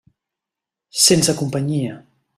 Sense 1.03 1.37
companyia. 1.43 2.03